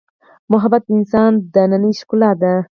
محبت 0.51 0.81
د 0.87 0.89
انسان 0.97 1.31
دنننۍ 1.53 1.93
ښکلا 1.99 2.31
ده. 2.41 2.53